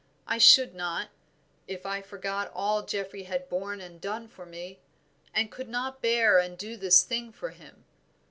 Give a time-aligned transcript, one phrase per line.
[0.25, 1.09] I should not,
[1.67, 4.79] if I forgot all Geoffrey had borne and done for me,
[5.31, 7.85] and could not bear and do this thing for him.